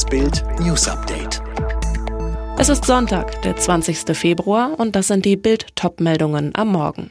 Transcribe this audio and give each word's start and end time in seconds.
Das 0.00 0.08
Bild 0.08 0.42
News 0.60 0.88
Update. 0.88 1.42
Es 2.58 2.70
ist 2.70 2.86
Sonntag, 2.86 3.42
der 3.42 3.56
20. 3.56 4.16
Februar, 4.16 4.80
und 4.80 4.96
das 4.96 5.08
sind 5.08 5.26
die 5.26 5.36
Bild-Top-Meldungen 5.36 6.54
am 6.54 6.68
Morgen. 6.68 7.10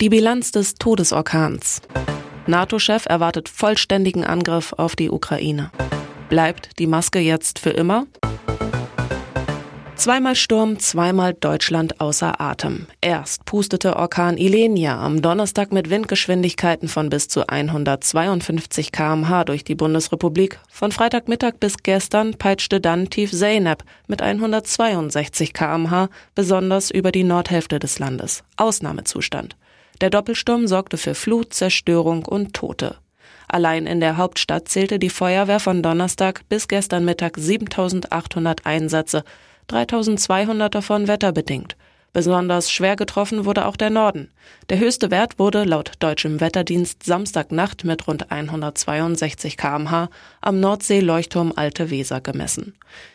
Die 0.00 0.08
Bilanz 0.08 0.52
des 0.52 0.74
Todesorkans. 0.74 1.82
NATO-Chef 2.46 3.06
erwartet 3.06 3.48
vollständigen 3.48 4.22
Angriff 4.22 4.72
auf 4.74 4.94
die 4.94 5.10
Ukraine. 5.10 5.72
Bleibt 6.28 6.78
die 6.78 6.86
Maske 6.86 7.18
jetzt 7.18 7.58
für 7.58 7.70
immer? 7.70 8.06
Zweimal 9.98 10.36
Sturm, 10.36 10.78
zweimal 10.78 11.34
Deutschland 11.34 12.00
außer 12.00 12.40
Atem. 12.40 12.86
Erst 13.00 13.44
pustete 13.46 13.96
Orkan 13.96 14.38
Ilenia 14.38 14.96
am 14.96 15.22
Donnerstag 15.22 15.72
mit 15.72 15.90
Windgeschwindigkeiten 15.90 16.86
von 16.86 17.10
bis 17.10 17.26
zu 17.26 17.48
152 17.48 18.92
kmh 18.92 19.42
durch 19.42 19.64
die 19.64 19.74
Bundesrepublik. 19.74 20.60
Von 20.70 20.92
Freitagmittag 20.92 21.54
bis 21.58 21.78
gestern 21.82 22.34
peitschte 22.34 22.80
dann 22.80 23.10
Tief 23.10 23.32
Zeynep 23.32 23.82
mit 24.06 24.22
162 24.22 25.52
kmh 25.52 26.10
besonders 26.36 26.92
über 26.92 27.10
die 27.10 27.24
Nordhälfte 27.24 27.80
des 27.80 27.98
Landes. 27.98 28.44
Ausnahmezustand. 28.56 29.56
Der 30.00 30.10
Doppelsturm 30.10 30.68
sorgte 30.68 30.96
für 30.96 31.16
Flut, 31.16 31.52
Zerstörung 31.52 32.24
und 32.24 32.54
Tote. 32.54 32.94
Allein 33.48 33.86
in 33.86 33.98
der 33.98 34.16
Hauptstadt 34.16 34.68
zählte 34.68 35.00
die 35.00 35.10
Feuerwehr 35.10 35.58
von 35.58 35.82
Donnerstag 35.82 36.42
bis 36.48 36.68
gestern 36.68 37.04
Mittag 37.04 37.36
7800 37.36 38.64
Einsätze 38.64 39.24
3200 39.68 40.74
davon 40.74 41.08
wetterbedingt. 41.08 41.76
Besonders 42.12 42.72
schwer 42.72 42.96
getroffen 42.96 43.44
wurde 43.44 43.66
auch 43.66 43.76
der 43.76 43.90
Norden. 43.90 44.30
Der 44.70 44.78
höchste 44.78 45.10
Wert 45.10 45.38
wurde 45.38 45.64
laut 45.64 45.92
deutschem 45.98 46.40
Wetterdienst 46.40 47.02
Samstagnacht 47.04 47.84
mit 47.84 48.08
rund 48.08 48.30
162 48.32 49.56
kmh 49.56 50.08
am 50.40 50.58
Nordsee-Leuchtturm 50.60 51.52
Alte 51.54 51.90
Weser 51.90 52.20
gemessen. 52.20 52.74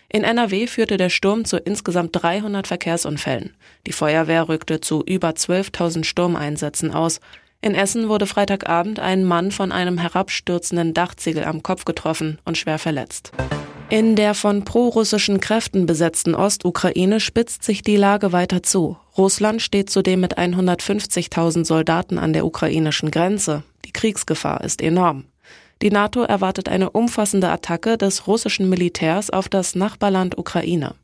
In 0.09 0.23
NRW 0.23 0.67
führte 0.67 0.97
der 0.97 1.09
Sturm 1.09 1.43
zu 1.43 1.57
insgesamt 1.57 2.11
300 2.13 2.67
Verkehrsunfällen. 2.67 3.55
Die 3.87 3.93
Feuerwehr 3.93 4.47
rückte 4.47 4.79
zu 4.79 5.03
über 5.03 5.29
12.000 5.31 6.03
Sturmeinsätzen 6.03 6.91
aus. 6.93 7.19
In 7.63 7.75
Essen 7.75 8.09
wurde 8.09 8.27
Freitagabend 8.27 8.99
ein 8.99 9.23
Mann 9.23 9.49
von 9.49 9.71
einem 9.71 9.97
herabstürzenden 9.97 10.93
Dachziegel 10.93 11.45
am 11.45 11.63
Kopf 11.63 11.85
getroffen 11.85 12.37
und 12.43 12.57
schwer 12.57 12.77
verletzt. 12.77 13.31
In 13.89 14.17
der 14.17 14.33
von 14.33 14.65
prorussischen 14.65 15.39
Kräften 15.39 15.85
besetzten 15.85 16.35
Ostukraine 16.35 17.21
spitzt 17.21 17.63
sich 17.63 17.81
die 17.81 17.95
Lage 17.95 18.33
weiter 18.33 18.63
zu. 18.63 18.97
Russland 19.17 19.61
steht 19.61 19.89
zudem 19.89 20.19
mit 20.19 20.37
150.000 20.37 21.63
Soldaten 21.63 22.17
an 22.17 22.33
der 22.33 22.45
ukrainischen 22.45 23.11
Grenze. 23.11 23.63
Die 23.85 23.93
Kriegsgefahr 23.93 24.61
ist 24.65 24.81
enorm. 24.81 25.23
Die 25.81 25.89
NATO 25.89 26.23
erwartet 26.23 26.67
eine 26.67 26.89
umfassende 26.89 27.47
Attacke 27.47 27.97
des 27.97 28.27
russischen 28.27 28.67
Militärs 28.67 29.29
auf 29.29 29.47
das 29.47 29.73
Nachbarland 29.73 30.37
Ukraine. 30.37 30.95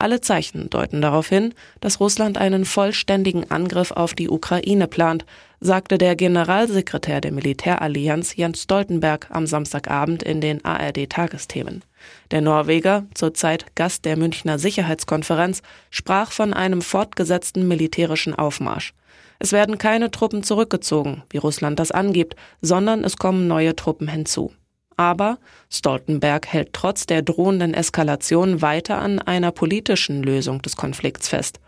Alle 0.00 0.20
Zeichen 0.20 0.70
deuten 0.70 1.02
darauf 1.02 1.28
hin, 1.28 1.54
dass 1.80 1.98
Russland 1.98 2.38
einen 2.38 2.64
vollständigen 2.64 3.50
Angriff 3.50 3.90
auf 3.90 4.14
die 4.14 4.28
Ukraine 4.28 4.86
plant, 4.86 5.24
sagte 5.60 5.98
der 5.98 6.14
Generalsekretär 6.14 7.20
der 7.20 7.32
Militärallianz 7.32 8.36
Jens 8.36 8.62
Stoltenberg 8.62 9.26
am 9.30 9.48
Samstagabend 9.48 10.22
in 10.22 10.40
den 10.40 10.64
ARD-Tagesthemen. 10.64 11.82
Der 12.30 12.40
Norweger, 12.42 13.06
zurzeit 13.14 13.74
Gast 13.74 14.04
der 14.04 14.16
Münchner 14.16 14.60
Sicherheitskonferenz, 14.60 15.62
sprach 15.90 16.30
von 16.30 16.54
einem 16.54 16.80
fortgesetzten 16.80 17.66
militärischen 17.66 18.36
Aufmarsch. 18.36 18.94
Es 19.40 19.50
werden 19.50 19.78
keine 19.78 20.12
Truppen 20.12 20.44
zurückgezogen, 20.44 21.24
wie 21.30 21.38
Russland 21.38 21.80
das 21.80 21.90
angibt, 21.90 22.36
sondern 22.60 23.02
es 23.02 23.16
kommen 23.16 23.48
neue 23.48 23.74
Truppen 23.74 24.06
hinzu. 24.06 24.52
Aber 24.98 25.38
Stoltenberg 25.70 26.46
hält 26.46 26.72
trotz 26.72 27.06
der 27.06 27.22
drohenden 27.22 27.72
Eskalation 27.72 28.60
weiter 28.60 28.98
an 28.98 29.20
einer 29.20 29.52
politischen 29.52 30.22
Lösung 30.22 30.60
des 30.60 30.76
Konflikts 30.76 31.28
fest. 31.28 31.60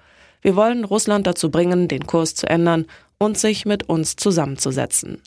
Wir 0.43 0.57
wollen 0.57 0.85
Russland 0.85 1.27
dazu 1.27 1.51
bringen, 1.51 1.87
den 1.87 2.07
Kurs 2.07 2.35
zu 2.35 2.49
ändern 2.49 2.87
und 3.19 3.39
sich 3.39 3.65
mit 3.65 3.89
uns 3.89 4.17
zusammenzusetzen. 4.17 5.23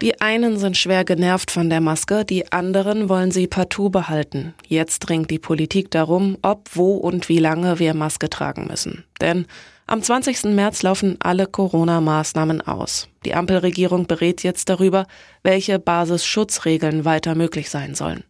Die 0.00 0.20
einen 0.20 0.58
sind 0.58 0.76
schwer 0.76 1.04
genervt 1.04 1.50
von 1.50 1.70
der 1.70 1.80
Maske, 1.80 2.24
die 2.24 2.52
anderen 2.52 3.08
wollen 3.08 3.30
sie 3.30 3.46
partout 3.46 3.90
behalten. 3.90 4.54
Jetzt 4.68 5.00
dringt 5.00 5.30
die 5.30 5.38
Politik 5.38 5.90
darum, 5.90 6.36
ob, 6.42 6.68
wo 6.74 6.96
und 6.96 7.28
wie 7.28 7.38
lange 7.38 7.78
wir 7.78 7.94
Maske 7.94 8.28
tragen 8.28 8.66
müssen. 8.68 9.04
Denn 9.20 9.46
am 9.86 10.02
20. 10.02 10.44
März 10.46 10.82
laufen 10.82 11.16
alle 11.20 11.46
Corona-Maßnahmen 11.46 12.60
aus. 12.60 13.08
Die 13.24 13.34
Ampelregierung 13.34 14.06
berät 14.06 14.42
jetzt 14.42 14.68
darüber, 14.68 15.06
welche 15.42 15.78
Basisschutzregeln 15.78 17.04
weiter 17.04 17.34
möglich 17.34 17.70
sein 17.70 17.94
sollen. 17.94 18.24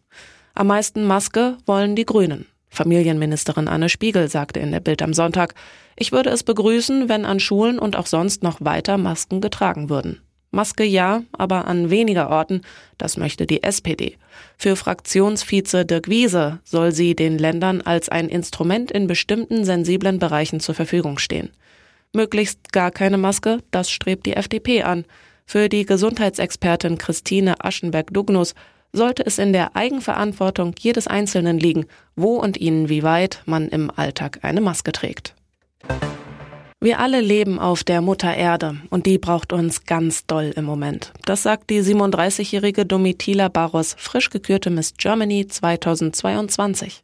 Am 0.53 0.67
meisten 0.67 1.05
Maske 1.05 1.57
wollen 1.65 1.95
die 1.95 2.05
Grünen. 2.05 2.45
Familienministerin 2.69 3.67
Anne 3.67 3.89
Spiegel 3.89 4.29
sagte 4.29 4.59
in 4.59 4.71
der 4.71 4.79
Bild 4.81 5.01
am 5.01 5.13
Sonntag, 5.13 5.55
ich 5.95 6.11
würde 6.11 6.29
es 6.29 6.43
begrüßen, 6.43 7.09
wenn 7.09 7.25
an 7.25 7.39
Schulen 7.39 7.79
und 7.79 7.95
auch 7.95 8.05
sonst 8.05 8.43
noch 8.43 8.61
weiter 8.61 8.97
Masken 8.97 9.41
getragen 9.41 9.89
würden. 9.89 10.21
Maske 10.51 10.83
ja, 10.83 11.23
aber 11.33 11.65
an 11.65 11.89
weniger 11.89 12.29
Orten, 12.29 12.61
das 12.97 13.17
möchte 13.17 13.45
die 13.45 13.63
SPD. 13.63 14.17
Für 14.57 14.75
Fraktionsvize 14.75 15.85
Dirk 15.85 16.07
Wiese 16.07 16.59
soll 16.63 16.91
sie 16.91 17.15
den 17.15 17.37
Ländern 17.37 17.81
als 17.81 18.09
ein 18.09 18.29
Instrument 18.29 18.91
in 18.91 19.07
bestimmten 19.07 19.65
sensiblen 19.65 20.19
Bereichen 20.19 20.59
zur 20.59 20.75
Verfügung 20.75 21.17
stehen. 21.17 21.49
Möglichst 22.13 22.71
gar 22.71 22.91
keine 22.91 23.17
Maske, 23.17 23.59
das 23.71 23.91
strebt 23.91 24.25
die 24.25 24.33
FDP 24.33 24.83
an. 24.83 25.05
Für 25.45 25.69
die 25.69 25.85
Gesundheitsexpertin 25.85 26.97
Christine 26.97 27.63
Aschenberg-Dugnus 27.63 28.55
sollte 28.93 29.25
es 29.25 29.37
in 29.37 29.53
der 29.53 29.75
Eigenverantwortung 29.75 30.73
jedes 30.79 31.07
Einzelnen 31.07 31.59
liegen, 31.59 31.85
wo 32.15 32.35
und 32.35 32.57
inwieweit 32.57 33.41
man 33.45 33.67
im 33.67 33.91
Alltag 33.95 34.39
eine 34.43 34.61
Maske 34.61 34.91
trägt. 34.91 35.35
Wir 36.79 36.99
alle 36.99 37.21
leben 37.21 37.57
auf 37.57 37.83
der 37.83 38.01
Mutter 38.01 38.35
Erde 38.35 38.77
und 38.91 39.07
die 39.07 39.17
braucht 39.17 39.51
uns 39.51 39.85
ganz 39.85 40.27
doll 40.27 40.53
im 40.55 40.65
Moment. 40.65 41.11
Das 41.25 41.41
sagt 41.41 41.71
die 41.71 41.81
37-jährige 41.81 42.85
Domitila 42.85 43.47
Barros, 43.47 43.95
frisch 43.97 44.29
gekürte 44.29 44.69
Miss 44.69 44.93
Germany 44.95 45.47
2022. 45.47 47.03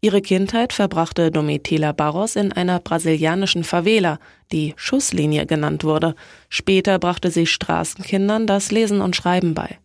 Ihre 0.00 0.22
Kindheit 0.22 0.72
verbrachte 0.72 1.30
Domitila 1.30 1.92
Barros 1.92 2.36
in 2.36 2.52
einer 2.52 2.80
brasilianischen 2.80 3.64
Favela, 3.64 4.18
die 4.50 4.72
Schusslinie 4.76 5.44
genannt 5.44 5.84
wurde. 5.84 6.14
Später 6.48 6.98
brachte 6.98 7.30
sie 7.30 7.46
Straßenkindern 7.46 8.46
das 8.46 8.70
Lesen 8.70 9.02
und 9.02 9.14
Schreiben 9.14 9.52
bei. 9.52 9.78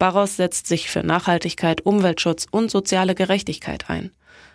Barros 0.00 0.34
setzt 0.34 0.66
sich 0.66 0.90
für 0.90 1.04
Nachhaltigkeit, 1.04 1.86
Umweltschutz 1.86 2.46
und 2.50 2.68
soziale 2.68 3.14
Gerechtigkeit 3.14 3.88
ein. 3.88 4.10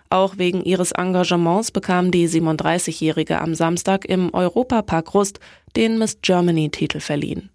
Auch 0.10 0.38
wegen 0.38 0.64
ihres 0.64 0.92
Engagements 0.92 1.72
bekam 1.72 2.12
die 2.12 2.28
37-Jährige 2.28 3.42
am 3.42 3.56
Samstag 3.56 4.06
im 4.06 4.34
Europapark 4.34 5.14
Rust 5.14 5.40
den 5.76 5.98
Miss 5.98 6.20
Germany-Titel 6.22 7.00
verliehen. 7.00 7.50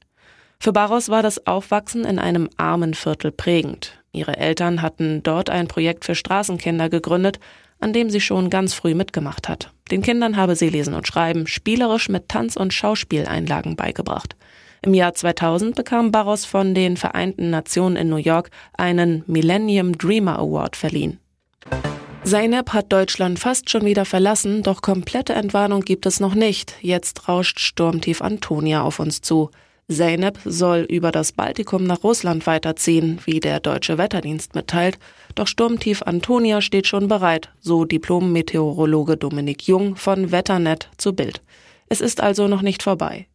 Für 0.59 0.73
Barros 0.73 1.09
war 1.09 1.23
das 1.23 1.47
Aufwachsen 1.47 2.05
in 2.05 2.19
einem 2.19 2.49
armen 2.57 2.95
Viertel 2.95 3.33
prägend. 3.33 3.99
Ihre 4.13 4.37
Eltern 4.37 4.83
hatten 4.83 5.23
dort 5.23 5.51
ein 5.51 5.67
Projekt 5.67 6.05
für 6.05 6.15
Straßenkinder 6.15 6.89
gegründet, 6.89 7.41
an 7.81 7.93
dem 7.93 8.11
sie 8.11 8.21
schon 8.21 8.49
ganz 8.49 8.75
früh 8.75 8.95
mitgemacht 8.95 9.49
hat. 9.49 9.73
Den 9.91 10.03
Kindern 10.03 10.37
habe 10.37 10.55
sie 10.55 10.69
Lesen 10.69 10.95
und 10.95 11.09
Schreiben 11.09 11.47
spielerisch 11.47 12.09
mit 12.09 12.29
Tanz- 12.29 12.57
und 12.57 12.73
Schauspieleinlagen 12.73 13.75
beigebracht. 13.75 14.37
Im 14.83 14.95
Jahr 14.95 15.15
2000 15.15 15.75
bekam 15.75 16.13
Barros 16.13 16.45
von 16.45 16.75
den 16.75 16.97
Vereinten 16.97 17.51
Nationen 17.51 17.97
in 17.97 18.09
New 18.09 18.17
York 18.17 18.51
einen 18.77 19.25
Millennium 19.27 19.97
Dreamer 19.97 20.39
Award 20.39 20.77
verliehen. 20.77 21.19
Zeynep 22.25 22.73
hat 22.73 22.93
Deutschland 22.93 23.41
fast 23.41 23.69
schon 23.69 23.85
wieder 23.85 24.05
verlassen, 24.05 24.63
doch 24.63 24.81
komplette 24.81 25.33
Entwarnung 25.33 25.81
gibt 25.83 26.07
es 26.07 26.21
noch 26.21 26.35
nicht. 26.35 26.77
Jetzt 26.81 27.29
rauscht 27.29 27.59
Sturmtief 27.59 28.23
Antonia 28.23 28.83
auf 28.83 29.01
uns 29.01 29.23
zu. 29.23 29.51
Zeynep 29.89 30.39
soll 30.45 30.87
über 30.89 31.11
das 31.11 31.33
Baltikum 31.33 31.83
nach 31.83 32.05
Russland 32.05 32.47
weiterziehen, 32.47 33.19
wie 33.25 33.41
der 33.41 33.59
deutsche 33.59 33.99
Wetterdienst 33.99 34.55
mitteilt. 34.55 35.01
Doch 35.35 35.49
Sturmtief 35.49 36.03
Antonia 36.03 36.61
steht 36.61 36.87
schon 36.87 37.09
bereit, 37.09 37.51
so 37.61 37.85
Diplom-Meteorologe 37.85 39.17
Dominik 39.17 39.67
Jung 39.67 39.97
von 39.97 40.31
Wetternet 40.31 40.91
zu 40.99 41.15
Bild. 41.15 41.43
Es 41.89 42.01
ist 42.01 42.21
also 42.21 42.47
noch 42.47 42.63
nicht 42.63 42.85
vorbei. 42.85 43.27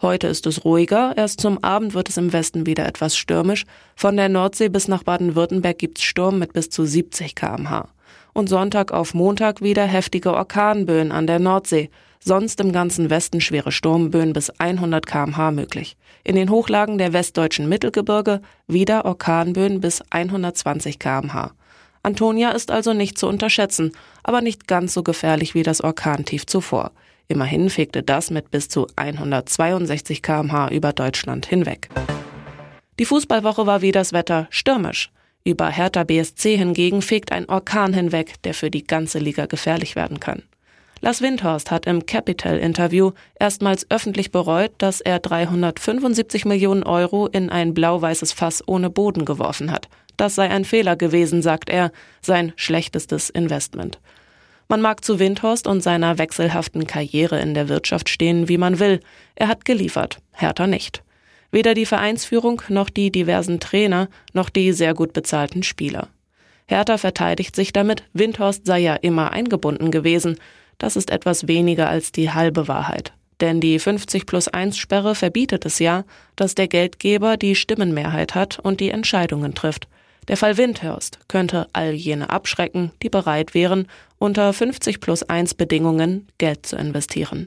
Heute 0.00 0.26
ist 0.26 0.46
es 0.46 0.64
ruhiger, 0.64 1.12
erst 1.16 1.40
zum 1.40 1.62
Abend 1.62 1.92
wird 1.92 2.08
es 2.08 2.16
im 2.16 2.32
Westen 2.32 2.64
wieder 2.66 2.86
etwas 2.86 3.14
stürmisch. 3.14 3.66
Von 3.94 4.16
der 4.16 4.30
Nordsee 4.30 4.70
bis 4.70 4.88
nach 4.88 5.04
Baden-Württemberg 5.04 5.78
gibt's 5.78 6.02
Sturm 6.02 6.38
mit 6.38 6.54
bis 6.54 6.70
zu 6.70 6.86
70 6.86 7.34
kmh 7.34 7.88
und 8.32 8.48
Sonntag 8.48 8.92
auf 8.92 9.14
Montag 9.14 9.60
wieder 9.60 9.84
heftige 9.84 10.34
Orkanböen 10.34 11.12
an 11.12 11.26
der 11.26 11.38
Nordsee. 11.38 11.90
Sonst 12.24 12.60
im 12.60 12.72
ganzen 12.72 13.10
Westen 13.10 13.40
schwere 13.40 13.72
Sturmböen 13.72 14.32
bis 14.32 14.50
100 14.50 15.06
kmh 15.06 15.50
möglich. 15.50 15.96
In 16.22 16.36
den 16.36 16.50
Hochlagen 16.50 16.98
der 16.98 17.12
westdeutschen 17.12 17.68
Mittelgebirge 17.68 18.40
wieder 18.68 19.04
Orkanböen 19.04 19.80
bis 19.80 20.02
120 20.10 20.98
kmh. 20.98 21.50
Antonia 22.04 22.50
ist 22.50 22.70
also 22.70 22.92
nicht 22.92 23.18
zu 23.18 23.28
unterschätzen, 23.28 23.92
aber 24.22 24.40
nicht 24.40 24.66
ganz 24.66 24.94
so 24.94 25.02
gefährlich 25.02 25.54
wie 25.54 25.62
das 25.62 25.80
Orkantief 25.80 26.46
zuvor. 26.46 26.92
Immerhin 27.28 27.70
fegte 27.70 28.02
das 28.02 28.30
mit 28.30 28.50
bis 28.50 28.68
zu 28.68 28.86
162 28.96 30.22
kmh 30.22 30.68
über 30.68 30.92
Deutschland 30.92 31.46
hinweg. 31.46 31.88
Die 32.98 33.04
Fußballwoche 33.04 33.66
war 33.66 33.82
wie 33.82 33.92
das 33.92 34.12
Wetter 34.12 34.48
stürmisch. 34.50 35.10
Über 35.44 35.68
Hertha 35.68 36.04
BSC 36.04 36.56
hingegen 36.56 37.02
fegt 37.02 37.32
ein 37.32 37.48
Orkan 37.48 37.94
hinweg, 37.94 38.40
der 38.44 38.54
für 38.54 38.70
die 38.70 38.84
ganze 38.84 39.18
Liga 39.18 39.46
gefährlich 39.46 39.96
werden 39.96 40.20
kann. 40.20 40.42
Lars 41.00 41.20
Windhorst 41.20 41.72
hat 41.72 41.86
im 41.86 42.06
Capital-Interview 42.06 43.10
erstmals 43.40 43.90
öffentlich 43.90 44.30
bereut, 44.30 44.70
dass 44.78 45.00
er 45.00 45.18
375 45.18 46.44
Millionen 46.44 46.84
Euro 46.84 47.26
in 47.26 47.50
ein 47.50 47.74
blau-weißes 47.74 48.32
Fass 48.32 48.62
ohne 48.68 48.88
Boden 48.88 49.24
geworfen 49.24 49.72
hat. 49.72 49.88
Das 50.16 50.36
sei 50.36 50.48
ein 50.48 50.64
Fehler 50.64 50.94
gewesen, 50.94 51.42
sagt 51.42 51.70
er, 51.70 51.90
sein 52.20 52.52
schlechtestes 52.54 53.30
Investment. 53.30 53.98
Man 54.68 54.80
mag 54.80 55.04
zu 55.04 55.18
Windhorst 55.18 55.66
und 55.66 55.82
seiner 55.82 56.18
wechselhaften 56.18 56.86
Karriere 56.86 57.40
in 57.40 57.54
der 57.54 57.68
Wirtschaft 57.68 58.08
stehen, 58.08 58.48
wie 58.48 58.58
man 58.58 58.78
will. 58.78 59.00
Er 59.34 59.48
hat 59.48 59.64
geliefert, 59.64 60.18
Hertha 60.30 60.68
nicht. 60.68 61.02
Weder 61.52 61.74
die 61.74 61.86
Vereinsführung 61.86 62.62
noch 62.68 62.90
die 62.90 63.12
diversen 63.12 63.60
Trainer 63.60 64.08
noch 64.32 64.48
die 64.48 64.72
sehr 64.72 64.94
gut 64.94 65.12
bezahlten 65.12 65.62
Spieler. 65.62 66.08
Hertha 66.66 66.96
verteidigt 66.96 67.54
sich 67.54 67.72
damit, 67.72 68.04
Windhorst 68.14 68.66
sei 68.66 68.80
ja 68.80 68.94
immer 68.94 69.32
eingebunden 69.32 69.90
gewesen. 69.90 70.38
Das 70.78 70.96
ist 70.96 71.10
etwas 71.10 71.46
weniger 71.46 71.88
als 71.88 72.10
die 72.10 72.30
halbe 72.30 72.66
Wahrheit. 72.66 73.12
Denn 73.42 73.60
die 73.60 73.78
50 73.78 74.24
plus 74.24 74.48
1 74.48 74.78
Sperre 74.78 75.14
verbietet 75.14 75.66
es 75.66 75.78
ja, 75.78 76.04
dass 76.36 76.54
der 76.54 76.68
Geldgeber 76.68 77.36
die 77.36 77.54
Stimmenmehrheit 77.54 78.34
hat 78.34 78.58
und 78.58 78.80
die 78.80 78.90
Entscheidungen 78.90 79.54
trifft. 79.54 79.88
Der 80.28 80.36
Fall 80.36 80.56
Windhorst 80.56 81.18
könnte 81.28 81.66
all 81.72 81.92
jene 81.92 82.30
abschrecken, 82.30 82.92
die 83.02 83.10
bereit 83.10 83.54
wären, 83.54 83.88
unter 84.18 84.52
50 84.52 85.00
plus 85.00 85.24
1 85.24 85.54
Bedingungen 85.54 86.28
Geld 86.38 86.64
zu 86.64 86.76
investieren. 86.76 87.46